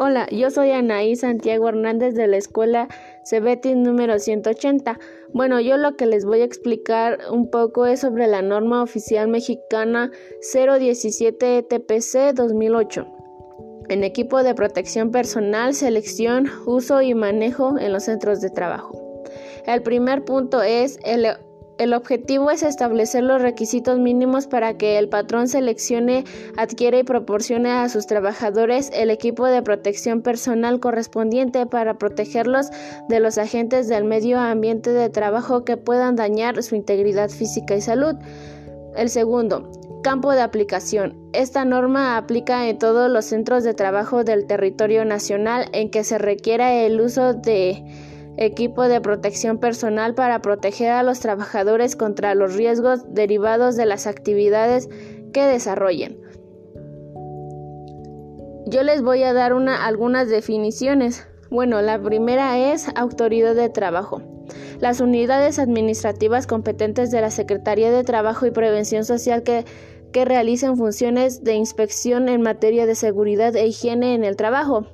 Hola, 0.00 0.28
yo 0.30 0.48
soy 0.52 0.70
Anaí 0.70 1.16
Santiago 1.16 1.68
Hernández 1.68 2.14
de 2.14 2.28
la 2.28 2.36
escuela 2.36 2.86
Cebetis 3.24 3.74
número 3.74 4.20
180. 4.20 4.96
Bueno, 5.34 5.58
yo 5.58 5.76
lo 5.76 5.96
que 5.96 6.06
les 6.06 6.24
voy 6.24 6.40
a 6.40 6.44
explicar 6.44 7.18
un 7.32 7.50
poco 7.50 7.84
es 7.84 7.98
sobre 7.98 8.28
la 8.28 8.40
norma 8.40 8.80
oficial 8.80 9.26
mexicana 9.26 10.12
017 10.52 11.64
TPC 11.64 12.32
2008 12.32 13.06
en 13.88 14.04
equipo 14.04 14.44
de 14.44 14.54
protección 14.54 15.10
personal, 15.10 15.74
selección, 15.74 16.46
uso 16.64 17.02
y 17.02 17.14
manejo 17.14 17.76
en 17.76 17.92
los 17.92 18.04
centros 18.04 18.40
de 18.40 18.50
trabajo. 18.50 19.24
El 19.66 19.82
primer 19.82 20.24
punto 20.24 20.62
es 20.62 21.00
el 21.04 21.26
el 21.78 21.94
objetivo 21.94 22.50
es 22.50 22.62
establecer 22.62 23.22
los 23.22 23.40
requisitos 23.40 23.98
mínimos 23.98 24.46
para 24.48 24.76
que 24.76 24.98
el 24.98 25.08
patrón 25.08 25.48
seleccione, 25.48 26.24
adquiera 26.56 26.98
y 26.98 27.04
proporcione 27.04 27.70
a 27.70 27.88
sus 27.88 28.06
trabajadores 28.06 28.90
el 28.92 29.10
equipo 29.10 29.46
de 29.46 29.62
protección 29.62 30.22
personal 30.22 30.80
correspondiente 30.80 31.66
para 31.66 31.94
protegerlos 31.94 32.70
de 33.08 33.20
los 33.20 33.38
agentes 33.38 33.88
del 33.88 34.04
medio 34.04 34.40
ambiente 34.40 34.92
de 34.92 35.08
trabajo 35.08 35.64
que 35.64 35.76
puedan 35.76 36.16
dañar 36.16 36.62
su 36.62 36.74
integridad 36.74 37.30
física 37.30 37.76
y 37.76 37.80
salud. 37.80 38.16
El 38.96 39.08
segundo, 39.08 39.70
campo 40.02 40.32
de 40.32 40.40
aplicación. 40.40 41.16
Esta 41.32 41.64
norma 41.64 42.16
aplica 42.16 42.68
en 42.68 42.78
todos 42.78 43.08
los 43.08 43.26
centros 43.26 43.62
de 43.62 43.74
trabajo 43.74 44.24
del 44.24 44.46
territorio 44.46 45.04
nacional 45.04 45.66
en 45.72 45.90
que 45.90 46.02
se 46.02 46.18
requiera 46.18 46.74
el 46.74 47.00
uso 47.00 47.34
de 47.34 47.84
equipo 48.38 48.88
de 48.88 49.00
protección 49.00 49.58
personal 49.58 50.14
para 50.14 50.40
proteger 50.40 50.92
a 50.92 51.02
los 51.02 51.20
trabajadores 51.20 51.96
contra 51.96 52.34
los 52.34 52.54
riesgos 52.54 53.00
derivados 53.12 53.76
de 53.76 53.86
las 53.86 54.06
actividades 54.06 54.88
que 55.32 55.42
desarrollen. 55.42 56.20
Yo 58.66 58.82
les 58.82 59.02
voy 59.02 59.22
a 59.22 59.32
dar 59.32 59.52
algunas 59.52 60.28
definiciones. 60.28 61.26
Bueno, 61.50 61.82
la 61.82 62.00
primera 62.00 62.58
es 62.72 62.86
autoridad 62.94 63.54
de 63.54 63.70
trabajo. 63.70 64.22
Las 64.78 65.00
unidades 65.00 65.58
administrativas 65.58 66.46
competentes 66.46 67.10
de 67.10 67.20
la 67.20 67.30
Secretaría 67.30 67.90
de 67.90 68.04
Trabajo 68.04 68.46
y 68.46 68.50
Prevención 68.50 69.04
Social 69.04 69.42
que, 69.42 69.64
que 70.12 70.24
realicen 70.24 70.76
funciones 70.76 71.42
de 71.42 71.54
inspección 71.54 72.28
en 72.28 72.42
materia 72.42 72.86
de 72.86 72.94
seguridad 72.94 73.56
e 73.56 73.66
higiene 73.66 74.14
en 74.14 74.22
el 74.22 74.36
trabajo. 74.36 74.86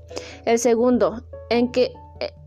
El 0.44 0.58
segundo, 0.58 1.24
en 1.50 1.70
que 1.70 1.92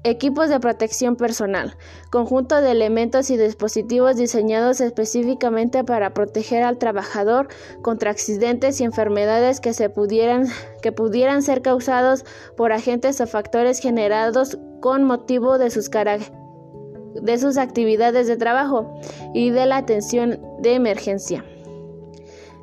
Equipos 0.07 0.47
de 0.47 0.61
protección 0.61 1.17
personal. 1.17 1.75
Conjunto 2.11 2.61
de 2.61 2.71
elementos 2.71 3.29
y 3.29 3.35
dispositivos 3.35 4.15
diseñados 4.15 4.79
específicamente 4.79 5.83
para 5.83 6.13
proteger 6.13 6.63
al 6.63 6.77
trabajador 6.77 7.49
contra 7.81 8.11
accidentes 8.11 8.79
y 8.79 8.85
enfermedades 8.85 9.59
que, 9.59 9.73
se 9.73 9.89
pudieran, 9.89 10.47
que 10.81 10.93
pudieran 10.93 11.43
ser 11.43 11.61
causados 11.61 12.23
por 12.55 12.71
agentes 12.71 13.19
o 13.19 13.27
factores 13.27 13.79
generados 13.79 14.57
con 14.79 15.03
motivo 15.03 15.57
de 15.57 15.71
sus, 15.71 15.91
de 15.91 17.37
sus 17.37 17.57
actividades 17.57 18.27
de 18.27 18.37
trabajo 18.37 18.97
y 19.33 19.49
de 19.49 19.65
la 19.65 19.75
atención 19.75 20.39
de 20.59 20.75
emergencia. 20.75 21.43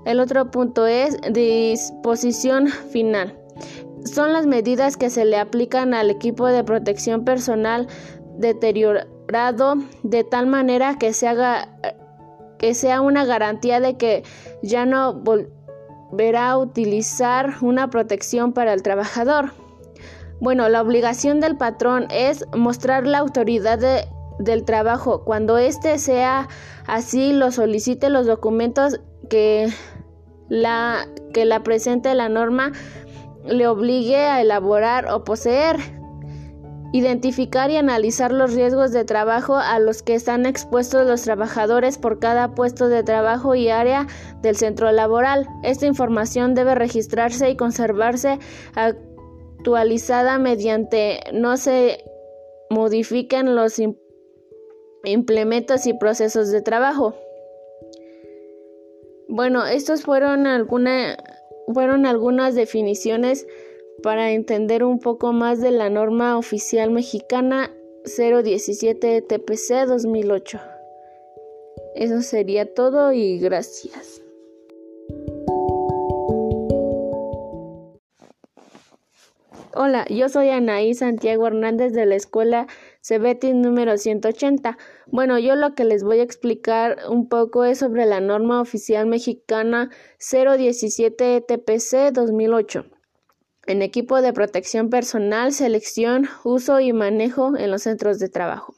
El 0.06 0.20
otro 0.20 0.50
punto 0.50 0.87
es 0.87 1.19
disposición 1.31 2.69
final 2.69 3.44
son 4.05 4.33
las 4.33 4.47
medidas 4.47 4.97
que 4.97 5.10
se 5.10 5.24
le 5.24 5.38
aplican 5.38 5.94
al 5.94 6.10
equipo 6.10 6.47
de 6.47 6.64
protección 6.64 7.24
personal 7.24 7.88
deteriorado 8.38 9.77
de 10.02 10.24
tal 10.24 10.47
manera 10.47 10.97
que 10.98 11.12
se 11.12 11.28
haga 11.28 11.69
que 12.58 12.75
sea 12.75 13.00
una 13.00 13.25
garantía 13.25 13.80
de 13.80 13.97
que 13.97 14.22
ya 14.62 14.86
no 14.86 15.14
volverá 15.14 16.50
a 16.50 16.58
utilizar 16.58 17.55
una 17.60 17.91
protección 17.91 18.52
para 18.52 18.72
el 18.72 18.82
trabajador. 18.82 19.52
Bueno, 20.41 20.69
la 20.69 20.82
obligación 20.82 21.41
del 21.41 21.56
patrón 21.56 22.06
es 22.10 22.44
mostrar 22.56 23.06
la 23.06 23.19
autoridad 23.19 24.06
del 24.38 24.64
trabajo. 24.64 25.25
Cuando 25.25 25.59
éste 25.59 25.98
sea 25.98 26.48
así, 26.87 27.32
lo 27.32 27.50
solicite 27.50 28.09
los 28.09 28.26
documentos 28.26 29.00
que 29.28 29.69
la, 30.48 31.06
que 31.32 31.44
la 31.44 31.62
presente 31.62 32.14
la 32.14 32.28
norma 32.28 32.72
le 33.47 33.66
obligue 33.69 34.16
a 34.16 34.41
elaborar 34.41 35.10
o 35.10 35.25
poseer, 35.25 35.77
identificar 36.93 37.71
y 37.71 37.77
analizar 37.77 38.32
los 38.32 38.55
riesgos 38.55 38.93
de 38.93 39.05
trabajo 39.05 39.56
a 39.56 39.78
los 39.78 40.03
que 40.03 40.15
están 40.15 40.47
expuestos 40.47 41.06
los 41.06 41.22
trabajadores 41.22 41.99
por 41.99 42.19
cada 42.21 42.55
puesto 42.55 42.88
de 42.88 43.03
trabajo 43.03 43.55
y 43.55 43.69
área 43.69 44.06
del 44.43 44.56
centro 44.56 44.91
laboral. 44.93 45.49
Esta 45.62 45.87
información 45.87 46.55
debe 46.55 46.75
registrarse 46.75 47.50
y 47.50 47.56
conservarse 47.56 48.38
actualizada 48.75 50.38
mediante 50.38 51.21
no 51.32 51.56
se 51.56 52.05
modifiquen 52.71 53.56
los 53.56 53.81
implementos 55.05 55.87
y 55.87 55.94
procesos 55.94 56.50
de 56.50 56.62
trabajo. 56.62 57.15
Bueno, 59.28 59.66
estos 59.66 60.03
fueron 60.03 60.47
algunas 60.47 61.16
fueron 61.72 62.06
algunas 62.06 62.54
definiciones 62.54 63.47
para 64.02 64.32
entender 64.32 64.84
un 64.84 64.98
poco 64.98 65.32
más 65.32 65.60
de 65.60 65.70
la 65.70 65.88
norma 65.91 66.36
oficial 66.36 66.91
mexicana 66.91 67.70
017 68.04 69.22
TPC 69.22 69.86
2008. 69.86 70.60
Eso 71.94 72.22
sería 72.22 72.75
todo 72.75 73.12
y 73.12 73.38
gracias. 73.38 74.20
Hola, 79.76 80.06
yo 80.08 80.28
soy 80.28 80.50
Anaí 80.50 80.94
Santiago 80.94 81.46
Hernández 81.46 81.92
de 81.92 82.06
la 82.06 82.14
escuela 82.14 82.69
Cebetis 83.06 83.54
número 83.54 83.98
180. 83.98 84.78
Bueno, 85.09 85.38
yo 85.38 85.56
lo 85.56 85.75
que 85.75 85.84
les 85.84 86.03
voy 86.03 86.20
a 86.20 86.22
explicar 86.22 86.97
un 87.10 87.28
poco 87.28 87.65
es 87.65 87.81
sobre 87.81 88.06
la 88.06 88.20
norma 88.20 88.62
oficial 88.62 89.06
mexicana 89.06 89.91
017 90.19 91.43
TPC 91.43 92.12
2008 92.14 92.87
en 93.66 93.82
equipo 93.82 94.22
de 94.22 94.32
protección 94.32 94.88
personal, 94.88 95.53
selección, 95.53 96.28
uso 96.44 96.81
y 96.81 96.93
manejo 96.93 97.56
en 97.56 97.70
los 97.70 97.82
centros 97.82 98.19
de 98.19 98.28
trabajo. 98.28 98.75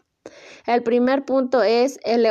El 0.66 0.82
primer 0.82 1.24
punto 1.24 1.62
es 1.62 1.98
el 2.04 2.26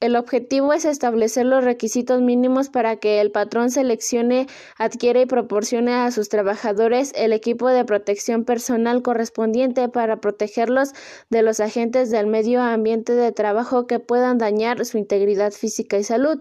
el 0.00 0.14
objetivo 0.14 0.72
es 0.72 0.84
establecer 0.84 1.44
los 1.44 1.64
requisitos 1.64 2.20
mínimos 2.20 2.68
para 2.68 2.96
que 2.96 3.20
el 3.20 3.32
patrón 3.32 3.70
seleccione, 3.70 4.46
adquiera 4.76 5.20
y 5.20 5.26
proporcione 5.26 5.92
a 5.92 6.10
sus 6.12 6.28
trabajadores 6.28 7.12
el 7.16 7.32
equipo 7.32 7.68
de 7.68 7.84
protección 7.84 8.44
personal 8.44 9.02
correspondiente 9.02 9.88
para 9.88 10.20
protegerlos 10.20 10.92
de 11.30 11.42
los 11.42 11.58
agentes 11.58 12.10
del 12.10 12.28
medio 12.28 12.62
ambiente 12.62 13.14
de 13.14 13.32
trabajo 13.32 13.88
que 13.88 13.98
puedan 13.98 14.38
dañar 14.38 14.84
su 14.84 14.98
integridad 14.98 15.52
física 15.52 15.98
y 15.98 16.04
salud. 16.04 16.40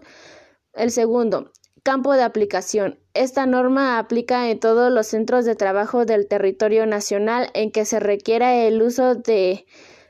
El 0.73 0.91
segundo, 0.91 1.51
campo 1.81 2.13
de 2.13 2.21
aplicación. 2.21 2.99
Esta 3.15 3.47
norma 3.47 3.97
aplica 3.97 4.51
en 4.51 4.59
todos 4.59 4.91
los 4.91 5.07
centros 5.07 5.45
de 5.45 5.55
trabajo 5.55 6.05
del 6.05 6.27
territorio 6.27 6.85
nacional 6.85 7.49
en 7.55 7.71
que 7.71 7.85
se 7.85 7.99
requiera 7.99 8.53
el 8.55 8.83
uso 8.83 9.15
de 9.15 9.65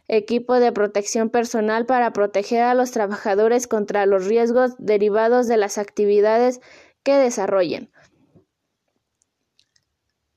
equipo 0.08 0.60
de 0.60 0.72
protección 0.72 1.30
personal 1.30 1.86
para 1.86 2.14
proteger 2.14 2.64
a 2.64 2.74
los 2.74 2.92
trabajadores 2.92 3.68
contra 3.68 4.06
los 4.06 4.26
riesgos 4.26 4.76
derivados 4.78 5.48
de 5.48 5.58
las 5.58 5.78
actividades 5.78 6.62
que 7.04 7.16
desarrollen. 7.16 7.92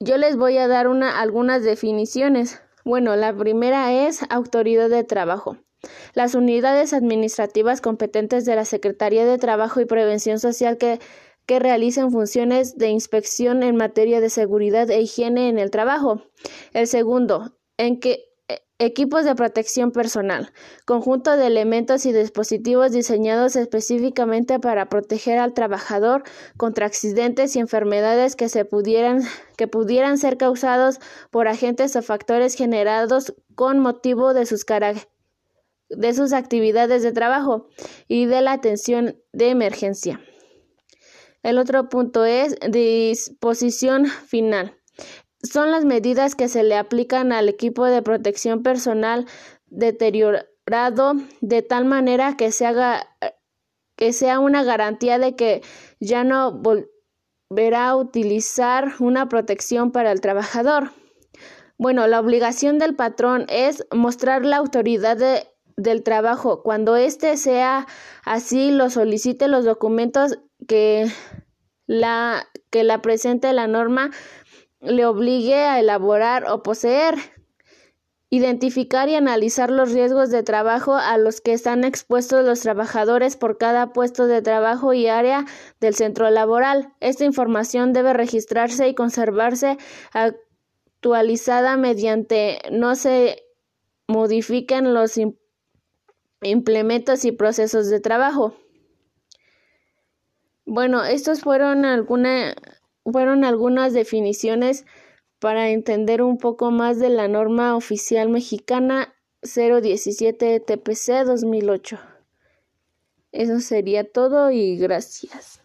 Yo 0.01 0.17
les 0.17 0.37
voy 0.37 0.57
a 0.57 0.67
dar 0.67 0.87
algunas 0.87 1.63
definiciones. 1.63 2.63
Bueno, 2.85 3.17
la 3.17 3.37
primera 3.37 3.93
es 4.07 4.21
autoridad 4.31 4.89
de 4.89 5.05
trabajo. 5.05 5.59
Las 6.15 6.35
unidades 6.35 6.93
administrativas 6.93 7.81
competentes 7.81 8.45
de 8.45 8.57
la 8.57 8.65
Secretaría 8.65 9.27
de 9.27 9.39
Trabajo 9.39 9.81
y 9.81 9.85
Prevención 9.85 10.39
Social 10.39 10.79
que, 10.79 11.01
que 11.47 11.59
realicen 11.59 12.11
funciones 12.11 12.77
de 12.77 12.89
inspección 12.89 13.63
en 13.63 13.77
materia 13.77 14.21
de 14.21 14.31
seguridad 14.31 14.91
e 14.91 15.01
higiene 15.01 15.49
en 15.49 15.59
el 15.59 15.71
trabajo. 15.71 16.23
El 16.73 16.87
segundo, 16.87 17.57
en 17.77 18.01
que 18.01 18.30
Equipos 18.79 19.27
de 19.27 19.35
protección 19.35 19.93
personal. 19.93 20.53
Conjunto 20.87 21.37
de 21.37 21.47
elementos 21.47 22.07
y 22.07 22.15
dispositivos 22.15 22.93
diseñados 22.93 23.55
específicamente 23.55 24.59
para 24.59 24.89
proteger 24.89 25.39
al 25.39 25.53
trabajador 25.53 26.23
contra 26.57 26.87
accidentes 26.87 27.55
y 27.57 27.59
enfermedades 27.59 28.37
que, 28.37 28.49
se 28.49 28.65
pudieran, 28.65 29.21
que 29.59 29.69
pudieran 29.69 30.17
ser 30.17 30.39
causados 30.39 30.99
por 31.31 31.47
agentes 31.47 31.95
o 31.95 32.01
factores 32.01 32.55
generados 32.55 33.35
con 33.55 33.81
motivo 33.81 34.33
de 34.33 34.47
sus, 34.47 34.65
de 35.91 36.15
sus 36.15 36.33
actividades 36.33 37.03
de 37.03 37.13
trabajo 37.13 37.69
y 38.09 38.25
de 38.25 38.41
la 38.41 38.53
atención 38.53 39.21
de 39.35 39.51
emergencia. 39.51 40.23
El 41.43 41.59
otro 41.59 41.91
punto 41.91 42.25
es 42.25 42.57
disposición 42.71 44.07
final 44.07 44.80
son 45.43 45.71
las 45.71 45.85
medidas 45.85 46.35
que 46.35 46.49
se 46.49 46.63
le 46.63 46.77
aplican 46.77 47.33
al 47.33 47.49
equipo 47.49 47.87
de 47.87 48.03
protección 48.03 48.63
personal 48.63 49.27
deteriorado 49.67 51.15
de 51.41 51.63
tal 51.63 51.85
manera 51.85 52.37
que 52.37 52.53
se 52.53 52.67
haga 52.67 53.07
que 53.97 54.13
sea 54.15 54.39
una 54.39 54.65
garantía 54.65 55.19
de 55.19 55.37
que 55.37 55.63
ya 56.01 56.25
no 56.25 56.53
volverá 56.53 57.89
a 57.89 57.97
utilizar 57.97 58.95
una 58.99 59.29
protección 59.29 59.93
para 59.93 60.11
el 60.11 60.23
trabajador. 60.23 60.93
Bueno, 61.77 62.07
la 62.07 62.21
obligación 62.21 62.79
del 62.79 62.97
patrón 62.97 63.45
es 63.49 63.87
mostrar 63.93 64.45
la 64.45 64.57
autoridad 64.57 65.19
del 65.77 66.03
trabajo. 66.03 66.63
Cuando 66.63 66.97
éste 66.97 67.37
sea 67.37 67.87
así, 68.25 68.71
lo 68.71 68.89
solicite 68.89 69.49
los 69.49 69.65
documentos 69.67 70.39
que 70.67 71.07
la, 71.87 72.49
que 72.71 72.85
la 72.85 73.03
presente 73.03 73.53
la 73.53 73.67
norma 73.67 74.11
le 74.81 75.07
obligue 75.07 75.55
a 75.55 75.81
elaborar 75.81 76.51
o 76.51 76.63
poseer. 76.63 77.15
Identificar 78.33 79.09
y 79.09 79.17
analizar 79.17 79.73
los 79.73 79.93
riesgos 79.93 80.31
de 80.31 80.45
trabajo 80.45 80.95
a 80.95 81.19
los 81.19 81.41
que 81.41 81.53
están 81.53 81.83
expuestos 81.83 82.45
los 82.45 82.61
trabajadores 82.61 83.37
por 83.37 83.59
cada 83.59 83.93
puesto 83.93 84.29
de 84.29 84.41
trabajo 84.41 84.93
y 84.93 85.09
área 85.09 85.47
del 85.81 85.97
centro 85.97 86.31
laboral. 86.31 86.95
Esta 87.01 87.25
información 87.25 87.93
debe 87.93 88.13
registrarse 88.13 88.87
y 88.87 88.95
conservarse 88.95 89.79
actualizada 90.13 91.77
mediante 91.77 92.61
no 92.71 92.95
se 92.95 93.43
modifiquen 94.07 94.95
los 94.95 95.19
implementos 96.43 97.25
y 97.25 97.33
procesos 97.33 97.91
de 97.91 98.01
trabajo. 98.01 98.55
Bueno, 100.67 101.05
estos 101.05 101.41
fueron 101.41 101.85
alguna, 101.85 102.55
fueron 103.11 103.45
algunas 103.45 103.93
definiciones 103.93 104.85
para 105.39 105.71
entender 105.71 106.23
un 106.23 106.39
poco 106.39 106.71
más 106.71 106.99
de 106.99 107.09
la 107.09 107.29
norma 107.29 107.77
oficial 107.77 108.29
mexicana 108.29 109.15
017 109.43 110.61
TPC 110.61 111.25
2008. 111.25 111.99
Eso 113.33 113.61
sería 113.61 114.11
todo 114.11 114.51
y 114.51 114.77
gracias. 114.77 115.60